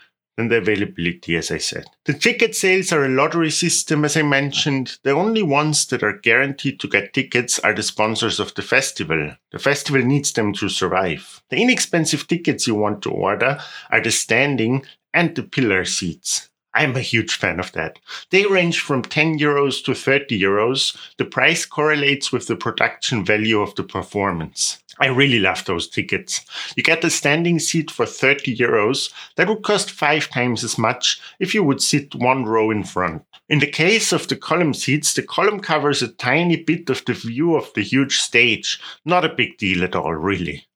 than 0.41 0.49
the 0.49 0.57
availability, 0.57 1.35
as 1.35 1.51
I 1.51 1.57
said. 1.57 1.85
The 2.05 2.13
ticket 2.13 2.55
sales 2.55 2.91
are 2.91 3.05
a 3.05 3.09
lottery 3.09 3.51
system, 3.51 4.03
as 4.03 4.17
I 4.17 4.23
mentioned. 4.23 4.97
The 5.03 5.11
only 5.11 5.43
ones 5.43 5.85
that 5.87 6.03
are 6.03 6.17
guaranteed 6.17 6.79
to 6.79 6.87
get 6.87 7.13
tickets 7.13 7.59
are 7.59 7.73
the 7.73 7.83
sponsors 7.83 8.39
of 8.39 8.53
the 8.55 8.63
festival. 8.63 9.35
The 9.51 9.59
festival 9.59 10.01
needs 10.01 10.33
them 10.33 10.53
to 10.53 10.69
survive. 10.69 11.41
The 11.49 11.61
inexpensive 11.61 12.27
tickets 12.27 12.65
you 12.65 12.75
want 12.75 13.03
to 13.03 13.11
order 13.11 13.59
are 13.91 14.01
the 14.01 14.11
standing 14.11 14.85
and 15.13 15.35
the 15.35 15.43
pillar 15.43 15.85
seats. 15.85 16.49
I'm 16.73 16.95
a 16.95 17.01
huge 17.01 17.35
fan 17.35 17.59
of 17.59 17.73
that. 17.73 17.99
They 18.29 18.45
range 18.45 18.79
from 18.79 19.01
10 19.01 19.37
euros 19.39 19.83
to 19.83 19.93
30 19.93 20.39
euros. 20.39 20.97
The 21.17 21.25
price 21.25 21.65
correlates 21.65 22.31
with 22.31 22.47
the 22.47 22.55
production 22.55 23.25
value 23.25 23.59
of 23.61 23.75
the 23.75 23.83
performance. 23.83 24.79
I 25.01 25.07
really 25.07 25.39
love 25.39 25.65
those 25.65 25.89
tickets. 25.89 26.41
You 26.77 26.83
get 26.83 27.03
a 27.03 27.09
standing 27.09 27.57
seat 27.57 27.89
for 27.89 28.05
30 28.05 28.55
euros. 28.55 29.11
That 29.35 29.49
would 29.49 29.63
cost 29.63 29.89
five 29.89 30.29
times 30.29 30.63
as 30.63 30.77
much 30.77 31.19
if 31.39 31.55
you 31.55 31.63
would 31.63 31.81
sit 31.81 32.13
one 32.13 32.45
row 32.45 32.69
in 32.69 32.83
front. 32.83 33.23
In 33.49 33.57
the 33.57 33.65
case 33.65 34.11
of 34.13 34.27
the 34.27 34.35
column 34.35 34.75
seats, 34.75 35.15
the 35.15 35.23
column 35.23 35.59
covers 35.59 36.03
a 36.03 36.07
tiny 36.07 36.55
bit 36.55 36.87
of 36.91 37.03
the 37.05 37.13
view 37.13 37.55
of 37.55 37.73
the 37.73 37.81
huge 37.81 38.19
stage. 38.19 38.79
Not 39.03 39.25
a 39.25 39.33
big 39.33 39.57
deal 39.57 39.83
at 39.83 39.95
all, 39.95 40.13
really. 40.13 40.67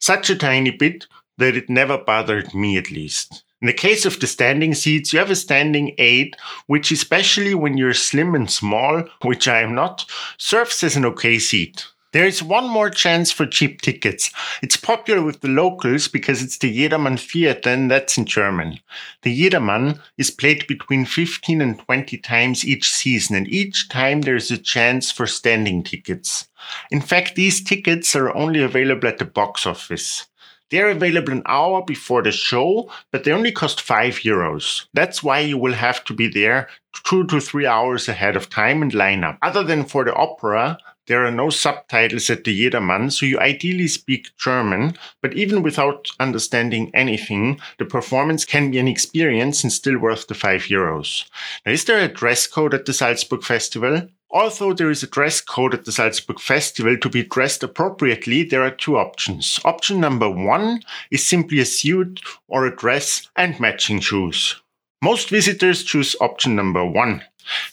Such 0.00 0.28
a 0.28 0.36
tiny 0.36 0.72
bit 0.72 1.06
that 1.38 1.56
it 1.56 1.70
never 1.70 1.96
bothered 1.96 2.52
me 2.54 2.76
at 2.76 2.90
least. 2.90 3.44
In 3.60 3.66
the 3.66 3.72
case 3.72 4.04
of 4.04 4.18
the 4.18 4.26
standing 4.26 4.74
seats, 4.74 5.12
you 5.12 5.20
have 5.20 5.30
a 5.30 5.36
standing 5.36 5.94
aid, 5.98 6.36
which, 6.66 6.90
especially 6.90 7.54
when 7.54 7.76
you're 7.76 7.94
slim 7.94 8.34
and 8.34 8.50
small, 8.50 9.04
which 9.22 9.46
I 9.46 9.60
am 9.60 9.72
not, 9.72 10.04
serves 10.36 10.82
as 10.82 10.96
an 10.96 11.06
okay 11.06 11.38
seat. 11.38 11.86
There 12.12 12.26
is 12.26 12.42
one 12.42 12.68
more 12.68 12.90
chance 12.90 13.32
for 13.32 13.46
cheap 13.46 13.80
tickets. 13.80 14.30
It's 14.62 14.76
popular 14.76 15.22
with 15.22 15.40
the 15.40 15.48
locals 15.48 16.08
because 16.08 16.42
it's 16.42 16.58
the 16.58 16.70
Jedermann 16.70 17.18
Theater 17.18 17.70
and 17.70 17.90
that's 17.90 18.18
in 18.18 18.26
German. 18.26 18.80
The 19.22 19.34
Jedermann 19.34 19.98
is 20.18 20.30
played 20.30 20.66
between 20.66 21.06
15 21.06 21.62
and 21.62 21.78
20 21.78 22.18
times 22.18 22.66
each 22.66 22.92
season 22.92 23.34
and 23.34 23.48
each 23.48 23.88
time 23.88 24.20
there's 24.20 24.50
a 24.50 24.58
chance 24.58 25.10
for 25.10 25.26
standing 25.26 25.82
tickets. 25.82 26.48
In 26.90 27.00
fact, 27.00 27.34
these 27.34 27.64
tickets 27.64 28.14
are 28.14 28.36
only 28.36 28.62
available 28.62 29.08
at 29.08 29.16
the 29.16 29.24
box 29.24 29.66
office. 29.66 30.26
They're 30.70 30.90
available 30.90 31.32
an 31.32 31.42
hour 31.46 31.82
before 31.82 32.22
the 32.22 32.32
show, 32.32 32.90
but 33.10 33.24
they 33.24 33.32
only 33.32 33.52
cost 33.52 33.80
5 33.80 34.20
euros. 34.20 34.86
That's 34.94 35.22
why 35.22 35.40
you 35.40 35.58
will 35.58 35.74
have 35.74 36.04
to 36.04 36.14
be 36.14 36.28
there 36.28 36.68
two 37.04 37.24
to 37.26 37.40
three 37.40 37.66
hours 37.66 38.08
ahead 38.08 38.36
of 38.36 38.48
time 38.48 38.82
and 38.82 38.92
line 38.94 39.24
up. 39.24 39.38
Other 39.42 39.64
than 39.64 39.84
for 39.84 40.04
the 40.04 40.14
opera, 40.14 40.78
there 41.06 41.24
are 41.24 41.30
no 41.30 41.50
subtitles 41.50 42.30
at 42.30 42.44
the 42.44 42.70
Jedermann, 42.70 43.10
so 43.10 43.26
you 43.26 43.38
ideally 43.40 43.88
speak 43.88 44.36
German, 44.36 44.96
but 45.20 45.34
even 45.34 45.62
without 45.62 46.08
understanding 46.20 46.90
anything, 46.94 47.60
the 47.78 47.84
performance 47.84 48.44
can 48.44 48.70
be 48.70 48.78
an 48.78 48.86
experience 48.86 49.64
and 49.64 49.72
still 49.72 49.98
worth 49.98 50.28
the 50.28 50.34
5 50.34 50.62
euros. 50.64 51.24
Now, 51.66 51.72
is 51.72 51.84
there 51.84 51.98
a 51.98 52.08
dress 52.08 52.46
code 52.46 52.74
at 52.74 52.86
the 52.86 52.92
Salzburg 52.92 53.42
Festival? 53.42 54.08
Although 54.30 54.72
there 54.72 54.90
is 54.90 55.02
a 55.02 55.08
dress 55.08 55.40
code 55.42 55.74
at 55.74 55.84
the 55.84 55.92
Salzburg 55.92 56.40
Festival 56.40 56.96
to 56.96 57.08
be 57.10 57.24
dressed 57.24 57.62
appropriately, 57.62 58.44
there 58.44 58.62
are 58.62 58.70
two 58.70 58.96
options. 58.96 59.60
Option 59.64 60.00
number 60.00 60.30
one 60.30 60.82
is 61.10 61.26
simply 61.26 61.58
a 61.58 61.66
suit 61.66 62.20
or 62.48 62.64
a 62.64 62.74
dress 62.74 63.28
and 63.36 63.60
matching 63.60 64.00
shoes. 64.00 64.62
Most 65.02 65.30
visitors 65.30 65.82
choose 65.82 66.14
option 66.20 66.54
number 66.54 66.84
one. 66.84 67.24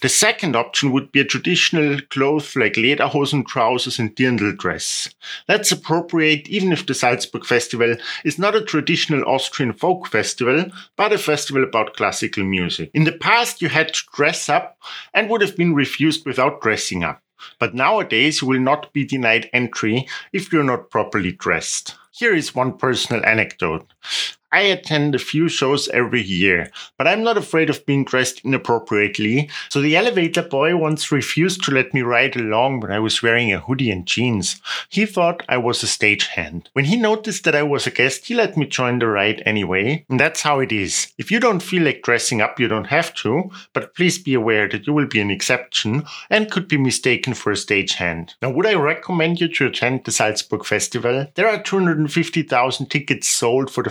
The 0.02 0.08
second 0.08 0.56
option 0.56 0.92
would 0.92 1.12
be 1.12 1.20
a 1.20 1.24
traditional 1.24 2.00
cloth 2.10 2.56
like 2.56 2.74
lederhosen, 2.74 3.46
trousers, 3.46 3.98
and 3.98 4.14
dirndl 4.14 4.56
dress. 4.56 5.08
That's 5.46 5.72
appropriate 5.72 6.48
even 6.48 6.72
if 6.72 6.86
the 6.86 6.94
Salzburg 6.94 7.44
Festival 7.44 7.96
is 8.24 8.38
not 8.38 8.54
a 8.54 8.64
traditional 8.64 9.24
Austrian 9.28 9.72
folk 9.72 10.08
festival, 10.08 10.66
but 10.96 11.12
a 11.12 11.18
festival 11.18 11.64
about 11.64 11.96
classical 11.96 12.44
music. 12.44 12.90
In 12.94 13.04
the 13.04 13.12
past, 13.12 13.62
you 13.62 13.68
had 13.68 13.94
to 13.94 14.02
dress 14.14 14.48
up 14.48 14.78
and 15.14 15.28
would 15.28 15.40
have 15.40 15.56
been 15.56 15.74
refused 15.74 16.26
without 16.26 16.60
dressing 16.60 17.04
up. 17.04 17.22
But 17.58 17.74
nowadays, 17.74 18.42
you 18.42 18.48
will 18.48 18.60
not 18.60 18.92
be 18.92 19.04
denied 19.04 19.48
entry 19.52 20.06
if 20.32 20.52
you're 20.52 20.64
not 20.64 20.90
properly 20.90 21.32
dressed. 21.32 21.96
Here 22.12 22.34
is 22.34 22.54
one 22.54 22.76
personal 22.76 23.24
anecdote. 23.24 23.86
I 24.52 24.62
attend 24.62 25.14
a 25.14 25.18
few 25.18 25.48
shows 25.48 25.88
every 25.90 26.22
year, 26.22 26.70
but 26.98 27.06
I'm 27.06 27.22
not 27.22 27.36
afraid 27.36 27.70
of 27.70 27.86
being 27.86 28.04
dressed 28.04 28.40
inappropriately. 28.44 29.48
So 29.68 29.80
the 29.80 29.96
elevator 29.96 30.42
boy 30.42 30.76
once 30.76 31.12
refused 31.12 31.62
to 31.64 31.70
let 31.70 31.94
me 31.94 32.02
ride 32.02 32.34
along 32.34 32.80
when 32.80 32.90
I 32.90 32.98
was 32.98 33.22
wearing 33.22 33.52
a 33.52 33.60
hoodie 33.60 33.92
and 33.92 34.04
jeans. 34.06 34.60
He 34.88 35.06
thought 35.06 35.44
I 35.48 35.56
was 35.56 35.82
a 35.82 35.86
stagehand. 35.86 36.66
When 36.72 36.86
he 36.86 36.96
noticed 36.96 37.44
that 37.44 37.54
I 37.54 37.62
was 37.62 37.86
a 37.86 37.92
guest, 37.92 38.26
he 38.26 38.34
let 38.34 38.56
me 38.56 38.66
join 38.66 38.98
the 38.98 39.06
ride 39.06 39.40
anyway. 39.46 40.04
And 40.08 40.18
that's 40.18 40.42
how 40.42 40.58
it 40.58 40.72
is. 40.72 41.12
If 41.16 41.30
you 41.30 41.38
don't 41.38 41.62
feel 41.62 41.84
like 41.84 42.02
dressing 42.02 42.40
up, 42.40 42.58
you 42.58 42.66
don't 42.66 42.88
have 42.88 43.14
to, 43.16 43.50
but 43.72 43.94
please 43.94 44.18
be 44.18 44.34
aware 44.34 44.68
that 44.68 44.86
you 44.86 44.92
will 44.92 45.06
be 45.06 45.20
an 45.20 45.30
exception 45.30 46.04
and 46.28 46.50
could 46.50 46.66
be 46.66 46.76
mistaken 46.76 47.34
for 47.34 47.52
a 47.52 47.54
stagehand. 47.56 48.34
Now, 48.42 48.50
would 48.50 48.66
I 48.66 48.74
recommend 48.74 49.40
you 49.40 49.46
to 49.54 49.66
attend 49.66 50.04
the 50.04 50.12
Salzburg 50.12 50.64
Festival? 50.64 51.28
There 51.36 51.48
are 51.48 51.62
250,000 51.62 52.86
tickets 52.86 53.28
sold 53.28 53.70
for 53.70 53.84
the 53.84 53.90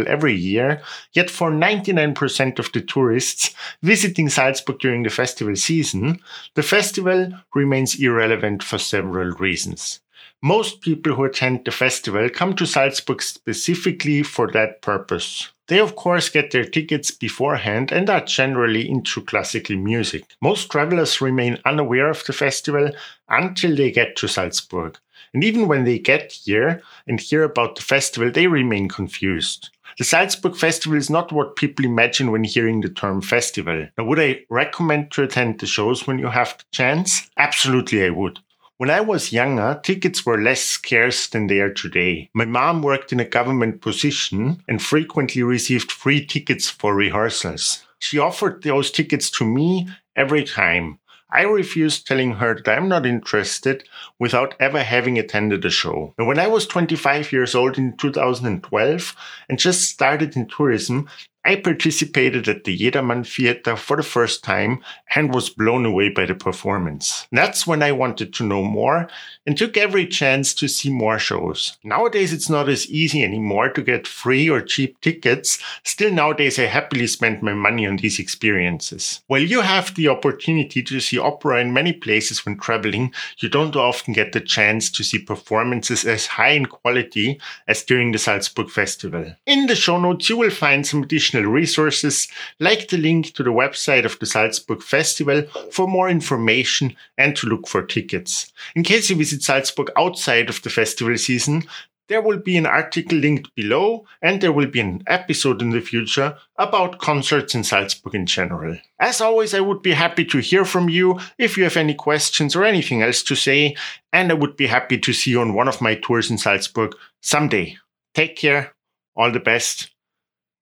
festival 0.00 0.12
every 0.12 0.34
year, 0.34 0.82
yet 1.12 1.30
for 1.30 1.50
99% 1.50 2.58
of 2.58 2.72
the 2.72 2.80
tourists 2.80 3.54
visiting 3.82 4.28
Salzburg 4.28 4.78
during 4.78 5.02
the 5.02 5.10
festival 5.10 5.56
season, 5.56 6.20
the 6.54 6.62
festival 6.62 7.32
remains 7.54 8.00
irrelevant 8.00 8.62
for 8.62 8.78
several 8.78 9.32
reasons. 9.38 10.00
Most 10.42 10.80
people 10.80 11.14
who 11.14 11.24
attend 11.24 11.64
the 11.64 11.70
festival 11.70 12.30
come 12.30 12.54
to 12.56 12.66
Salzburg 12.66 13.20
specifically 13.22 14.22
for 14.22 14.50
that 14.52 14.80
purpose. 14.80 15.52
They, 15.68 15.80
of 15.80 15.94
course, 15.94 16.30
get 16.30 16.50
their 16.50 16.64
tickets 16.64 17.10
beforehand 17.12 17.92
and 17.92 18.08
are 18.08 18.24
generally 18.24 18.88
into 18.88 19.22
classical 19.22 19.76
music. 19.76 20.24
Most 20.40 20.70
travelers 20.70 21.20
remain 21.20 21.58
unaware 21.64 22.10
of 22.10 22.24
the 22.24 22.32
festival 22.32 22.90
until 23.28 23.76
they 23.76 23.92
get 23.92 24.16
to 24.16 24.28
Salzburg. 24.28 24.98
And 25.32 25.44
even 25.44 25.68
when 25.68 25.84
they 25.84 25.98
get 25.98 26.32
here 26.32 26.82
and 27.06 27.20
hear 27.20 27.44
about 27.44 27.76
the 27.76 27.82
festival, 27.82 28.30
they 28.32 28.48
remain 28.48 28.88
confused. 28.88 29.70
The 29.98 30.04
Salzburg 30.04 30.56
Festival 30.56 30.96
is 30.96 31.10
not 31.10 31.32
what 31.32 31.56
people 31.56 31.84
imagine 31.84 32.30
when 32.30 32.44
hearing 32.44 32.80
the 32.80 32.88
term 32.88 33.20
festival. 33.20 33.88
Now, 33.96 34.04
would 34.04 34.20
I 34.20 34.44
recommend 34.48 35.10
to 35.12 35.22
attend 35.22 35.60
the 35.60 35.66
shows 35.66 36.06
when 36.06 36.18
you 36.18 36.28
have 36.28 36.56
the 36.58 36.64
chance? 36.72 37.28
Absolutely, 37.36 38.04
I 38.04 38.10
would. 38.10 38.38
When 38.80 38.88
I 38.88 39.02
was 39.02 39.30
younger, 39.30 39.78
tickets 39.82 40.24
were 40.24 40.40
less 40.40 40.62
scarce 40.62 41.26
than 41.26 41.48
they 41.48 41.60
are 41.60 41.72
today. 41.72 42.30
My 42.32 42.46
mom 42.46 42.80
worked 42.80 43.12
in 43.12 43.20
a 43.20 43.26
government 43.26 43.82
position 43.82 44.62
and 44.66 44.80
frequently 44.80 45.42
received 45.42 45.92
free 45.92 46.24
tickets 46.24 46.70
for 46.70 46.94
rehearsals. 46.94 47.84
She 47.98 48.18
offered 48.18 48.62
those 48.62 48.90
tickets 48.90 49.30
to 49.32 49.44
me 49.44 49.88
every 50.16 50.44
time. 50.44 50.98
I 51.32 51.42
refused 51.42 52.06
telling 52.06 52.32
her 52.32 52.54
that 52.54 52.76
I'm 52.76 52.88
not 52.88 53.06
interested 53.06 53.84
without 54.18 54.54
ever 54.58 54.82
having 54.82 55.18
attended 55.18 55.64
a 55.64 55.70
show. 55.70 56.14
And 56.18 56.26
when 56.26 56.38
I 56.38 56.46
was 56.46 56.66
25 56.66 57.32
years 57.32 57.54
old 57.54 57.78
in 57.78 57.96
2012 57.96 59.16
and 59.48 59.58
just 59.58 59.88
started 59.88 60.36
in 60.36 60.46
tourism, 60.46 61.08
I 61.42 61.56
participated 61.56 62.48
at 62.48 62.64
the 62.64 62.76
Jedermann 62.76 63.26
Theater 63.26 63.74
for 63.74 63.96
the 63.96 64.02
first 64.02 64.44
time 64.44 64.82
and 65.14 65.32
was 65.34 65.48
blown 65.48 65.86
away 65.86 66.10
by 66.10 66.26
the 66.26 66.34
performance. 66.34 67.26
That's 67.32 67.66
when 67.66 67.82
I 67.82 67.92
wanted 67.92 68.34
to 68.34 68.44
know 68.44 68.62
more 68.62 69.08
and 69.46 69.56
took 69.56 69.78
every 69.78 70.06
chance 70.06 70.52
to 70.54 70.68
see 70.68 70.90
more 70.90 71.18
shows. 71.18 71.78
Nowadays, 71.82 72.34
it's 72.34 72.50
not 72.50 72.68
as 72.68 72.90
easy 72.90 73.24
anymore 73.24 73.70
to 73.70 73.80
get 73.80 74.06
free 74.06 74.50
or 74.50 74.60
cheap 74.60 75.00
tickets. 75.00 75.58
Still, 75.82 76.12
nowadays, 76.12 76.58
I 76.58 76.64
happily 76.64 77.06
spend 77.06 77.42
my 77.42 77.54
money 77.54 77.86
on 77.86 77.96
these 77.96 78.18
experiences. 78.18 79.22
While 79.26 79.42
you 79.42 79.62
have 79.62 79.94
the 79.94 80.08
opportunity 80.08 80.82
to 80.82 81.00
see 81.00 81.18
opera 81.18 81.60
in 81.60 81.72
many 81.72 81.94
places 81.94 82.44
when 82.44 82.58
traveling, 82.58 83.14
you 83.38 83.48
don't 83.48 83.76
often 83.76 84.12
get 84.12 84.32
the 84.32 84.40
chance 84.40 84.90
to 84.90 85.02
see 85.02 85.18
performances 85.18 86.04
as 86.04 86.26
high 86.26 86.50
in 86.50 86.66
quality 86.66 87.40
as 87.66 87.82
during 87.82 88.12
the 88.12 88.18
Salzburg 88.18 88.68
Festival. 88.68 89.34
In 89.46 89.68
the 89.68 89.74
show 89.74 89.98
notes, 89.98 90.28
you 90.28 90.36
will 90.36 90.50
find 90.50 90.86
some 90.86 91.02
additional 91.02 91.29
additional 91.30 91.50
resources, 91.50 92.28
like 92.58 92.88
the 92.88 92.98
link 92.98 93.32
to 93.34 93.42
the 93.42 93.50
website 93.50 94.04
of 94.04 94.18
the 94.18 94.26
Salzburg 94.26 94.82
Festival 94.82 95.42
for 95.70 95.86
more 95.86 96.08
information 96.08 96.94
and 97.18 97.36
to 97.36 97.46
look 97.46 97.68
for 97.68 97.82
tickets. 97.82 98.52
In 98.74 98.82
case 98.82 99.10
you 99.10 99.16
visit 99.16 99.42
Salzburg 99.42 99.90
outside 99.96 100.48
of 100.48 100.62
the 100.62 100.70
festival 100.70 101.16
season, 101.16 101.64
there 102.08 102.22
will 102.22 102.38
be 102.38 102.56
an 102.56 102.66
article 102.66 103.18
linked 103.18 103.54
below, 103.54 104.04
and 104.20 104.40
there 104.40 104.50
will 104.50 104.66
be 104.66 104.80
an 104.80 105.00
episode 105.06 105.62
in 105.62 105.70
the 105.70 105.80
future 105.80 106.36
about 106.56 106.98
concerts 106.98 107.54
in 107.54 107.62
Salzburg 107.62 108.16
in 108.16 108.26
general. 108.26 108.76
As 108.98 109.20
always, 109.20 109.54
I 109.54 109.60
would 109.60 109.80
be 109.80 109.92
happy 109.92 110.24
to 110.24 110.38
hear 110.38 110.64
from 110.64 110.88
you 110.88 111.20
if 111.38 111.56
you 111.56 111.62
have 111.62 111.76
any 111.76 111.94
questions 111.94 112.56
or 112.56 112.64
anything 112.64 113.02
else 113.02 113.22
to 113.22 113.36
say, 113.36 113.76
and 114.12 114.32
I 114.32 114.34
would 114.34 114.56
be 114.56 114.66
happy 114.66 114.98
to 114.98 115.12
see 115.12 115.30
you 115.30 115.40
on 115.40 115.54
one 115.54 115.68
of 115.68 115.80
my 115.80 115.94
tours 115.94 116.32
in 116.32 116.38
Salzburg 116.38 116.96
someday. 117.22 117.76
Take 118.12 118.34
care, 118.34 118.74
all 119.14 119.30
the 119.30 119.38
best. 119.38 119.90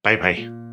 Bye 0.02 0.16
bye. 0.16 0.67